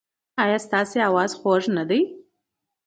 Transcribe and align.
ایا 0.43 0.57
ستاسو 0.65 0.95
اواز 1.09 1.31
خوږ 1.39 1.63
نه 1.77 1.83
دی؟ 1.89 2.01